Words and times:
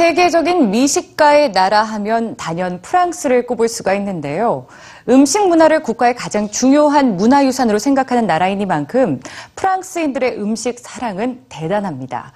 세계적인 0.00 0.70
미식가의 0.70 1.52
나라 1.52 1.82
하면 1.82 2.36
단연 2.36 2.80
프랑스를 2.80 3.44
꼽을 3.46 3.68
수가 3.68 3.92
있는데요. 3.94 4.66
음식 5.08 5.46
문화를 5.46 5.82
국가의 5.82 6.14
가장 6.14 6.48
중요한 6.50 7.16
문화유산으로 7.16 7.78
생각하는 7.78 8.26
나라이니만큼 8.26 9.20
프랑스인들의 9.56 10.40
음식 10.40 10.78
사랑은 10.78 11.44
대단합니다. 11.48 12.32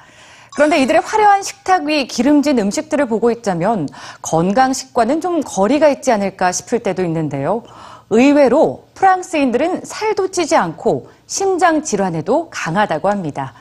그런데 0.54 0.80
이들의 0.82 1.00
화려한 1.00 1.42
식탁 1.42 1.84
위 1.84 2.06
기름진 2.06 2.58
음식들을 2.58 3.06
보고 3.06 3.30
있자면 3.32 3.88
건강식과는 4.22 5.20
좀 5.20 5.40
거리가 5.44 5.88
있지 5.88 6.12
않을까 6.12 6.52
싶을 6.52 6.78
때도 6.78 7.04
있는데요. 7.04 7.64
의외로 8.10 8.86
프랑스인들은 8.94 9.82
살도 9.84 10.30
찌지 10.30 10.54
않고 10.54 11.10
심장 11.26 11.82
질환에도 11.82 12.50
강하다고 12.50 13.08
합니다. 13.10 13.54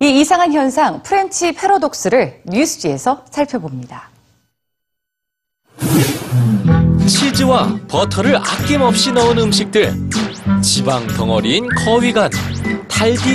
이 0.00 0.20
이상한 0.20 0.52
현상 0.52 1.02
French 1.02 1.52
paradox를 1.52 2.42
뉴스G에서 2.44 3.24
살펴봅니다. 3.30 4.10
치즈와 7.06 7.78
버터를 7.88 8.36
아낌없이 8.36 9.12
넣은 9.12 9.38
음식들, 9.38 9.94
지방 10.62 11.06
덩어리인 11.06 11.68
거위간, 11.84 12.30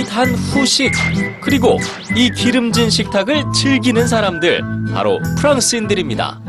단 0.04 0.28
후식, 0.34 0.92
그리고 1.40 1.78
이 2.16 2.30
기름진 2.30 2.90
식탁을 2.90 3.44
즐기는 3.54 4.06
사람들, 4.06 4.62
바로 4.92 5.20
프랑스인들입니다. 5.38 6.40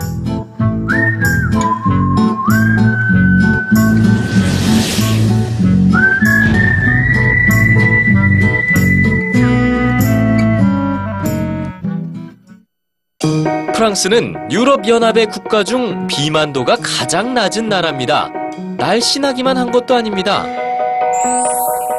프랑스는 13.76 14.52
유럽연합의 14.52 15.28
국가 15.28 15.64
중 15.64 16.06
비만도가 16.08 16.78
가장 16.84 17.34
낮은 17.34 17.70
나라입니다. 17.70 18.30
날씬하기만 18.78 19.58
한 19.58 19.72
것도 19.72 19.96
아닙니다. 19.96 20.46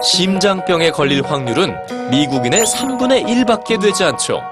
심장병에 0.03 0.91
걸릴 0.91 1.23
확률은 1.23 1.77
미국인의 2.11 2.65
3분의 2.65 3.25
1밖에 3.25 3.81
되지 3.81 4.05
않죠. 4.05 4.43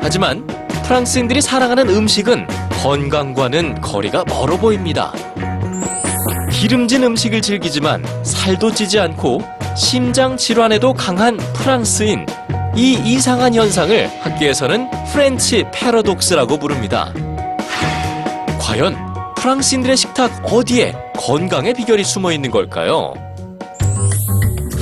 하지만 0.00 0.46
프랑스인들이 0.84 1.40
사랑하는 1.40 1.88
음식은 1.88 2.46
건강과는 2.82 3.80
거리가 3.80 4.24
멀어 4.26 4.56
보입니다. 4.56 5.12
기름진 6.52 7.02
음식을 7.02 7.42
즐기지만 7.42 8.04
살도 8.22 8.72
찌지 8.72 9.00
않고 9.00 9.42
심장 9.76 10.36
질환에도 10.36 10.94
강한 10.94 11.36
프랑스인. 11.54 12.24
이 12.76 12.92
이상한 13.04 13.54
현상을 13.54 14.08
학계에서는 14.20 14.88
French 15.12 15.64
paradox라고 15.72 16.58
부릅니다. 16.58 17.12
과연 18.60 18.96
프랑스인들의 19.36 19.96
식탁 19.96 20.30
어디에 20.52 20.94
건강의 21.16 21.74
비결이 21.74 22.04
숨어 22.04 22.30
있는 22.32 22.50
걸까요? 22.50 23.14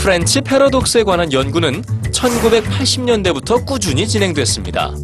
French 0.07 0.41
paradox에 0.41 1.03
관한 1.03 1.33
연구는 1.33 1.83
1980년대부터 1.83 3.67
꾸준히 3.67 4.07
진행됐습니다. 4.07 4.95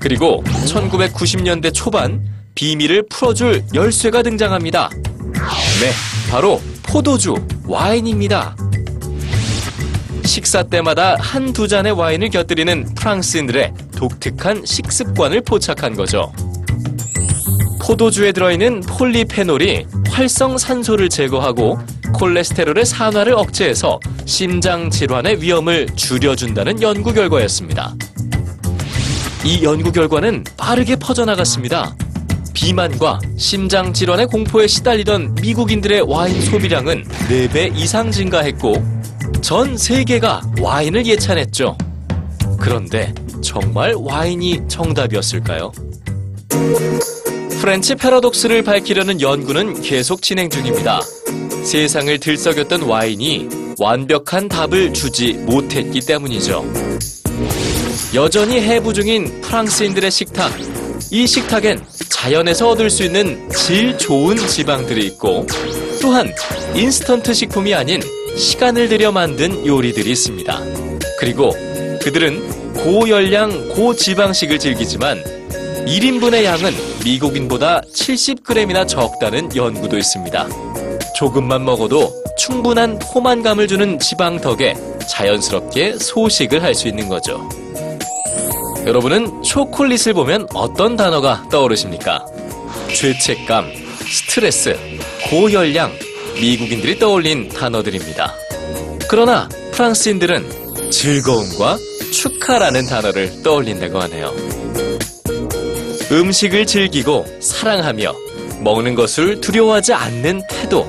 그리고 0.00 0.42
1990년대 0.66 1.72
초반 1.72 2.26
비밀을 2.56 3.04
풀어줄 3.08 3.62
열쇠가 3.72 4.24
등장합니다. 4.24 4.90
네, 4.90 5.92
바로 6.32 6.60
포도주, 6.82 7.36
와인입니다. 7.68 8.56
식사 10.24 10.64
때마다 10.64 11.14
한두 11.20 11.68
잔의 11.68 11.92
와인을 11.92 12.30
곁들이는 12.30 12.96
프랑스인들의 12.96 13.72
독특한 13.94 14.66
식습관을 14.66 15.42
포착한 15.42 15.94
거죠. 15.94 16.32
포도주에 17.80 18.32
들어있는 18.32 18.80
폴리페놀이 18.80 19.86
활성산소를 20.08 21.08
제거하고 21.08 21.78
콜레스테롤의 22.14 22.84
산화를 22.84 23.34
억제해서 23.34 24.00
심장 24.24 24.90
질환의 24.90 25.42
위험을 25.42 25.88
줄여준다는 25.96 26.82
연구 26.82 27.12
결과였습니다. 27.12 27.94
이 29.44 29.62
연구 29.64 29.90
결과는 29.90 30.44
빠르게 30.56 30.96
퍼져나갔습니다. 30.96 31.96
비만과 32.52 33.20
심장 33.38 33.92
질환의 33.92 34.26
공포에 34.26 34.66
시달리던 34.66 35.36
미국인들의 35.40 36.02
와인 36.02 36.40
소비량은 36.42 37.04
4배 37.28 37.74
이상 37.74 38.10
증가했고 38.10 38.74
전 39.40 39.76
세계가 39.78 40.42
와인을 40.60 41.06
예찬했죠. 41.06 41.76
그런데 42.58 43.14
정말 43.42 43.94
와인이 43.96 44.62
정답이었을까요? 44.68 45.72
French 47.60 47.94
paradox를 47.94 48.62
밝히려는 48.62 49.20
연구는 49.20 49.80
계속 49.82 50.22
진행 50.22 50.50
중입니다. 50.50 51.00
세상을 51.64 52.18
들썩였던 52.18 52.82
와인이 52.82 53.59
완벽한 53.80 54.46
답을 54.46 54.92
주지 54.92 55.32
못했기 55.32 56.00
때문이죠. 56.00 56.62
여전히 58.14 58.60
해부 58.60 58.92
중인 58.92 59.40
프랑스인들의 59.40 60.10
식탁. 60.10 60.52
이 61.10 61.26
식탁엔 61.26 61.82
자연에서 62.10 62.68
얻을 62.68 62.90
수 62.90 63.04
있는 63.04 63.48
질 63.48 63.96
좋은 63.96 64.36
지방들이 64.36 65.06
있고 65.06 65.46
또한 66.02 66.30
인스턴트 66.74 67.32
식품이 67.32 67.74
아닌 67.74 68.02
시간을 68.36 68.90
들여 68.90 69.12
만든 69.12 69.66
요리들이 69.66 70.10
있습니다. 70.10 70.60
그리고 71.18 71.50
그들은 72.02 72.74
고열량, 72.74 73.70
고지방식을 73.70 74.58
즐기지만 74.58 75.24
1인분의 75.86 76.44
양은 76.44 76.74
미국인보다 77.02 77.80
70g이나 77.94 78.86
적다는 78.86 79.56
연구도 79.56 79.96
있습니다. 79.96 80.69
조금만 81.14 81.64
먹어도 81.64 82.12
충분한 82.36 82.98
포만감을 82.98 83.68
주는 83.68 83.98
지방 83.98 84.40
덕에 84.40 84.74
자연스럽게 85.08 85.98
소식을 85.98 86.62
할 86.62 86.74
수 86.74 86.88
있는 86.88 87.08
거죠. 87.08 87.46
여러분은 88.86 89.42
초콜릿을 89.42 90.14
보면 90.14 90.46
어떤 90.54 90.96
단어가 90.96 91.46
떠오르십니까? 91.50 92.24
죄책감, 92.94 93.66
스트레스, 94.08 94.76
고열량, 95.28 95.92
미국인들이 96.40 96.98
떠올린 96.98 97.48
단어들입니다. 97.48 98.32
그러나 99.08 99.48
프랑스인들은 99.72 100.90
즐거움과 100.90 101.76
축하라는 102.12 102.86
단어를 102.86 103.42
떠올린다고 103.42 104.00
하네요. 104.02 104.32
음식을 106.10 106.66
즐기고 106.66 107.26
사랑하며 107.40 108.14
먹는 108.60 108.94
것을 108.94 109.40
두려워하지 109.40 109.92
않는 109.94 110.42
태도. 110.48 110.86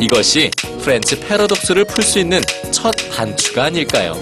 이것이 0.00 0.50
French 0.82 1.18
paradox를 1.18 1.84
풀 1.84 2.04
수 2.04 2.18
있는 2.18 2.40
첫 2.70 2.92
단추가 3.12 3.64
아닐까요? 3.64 4.14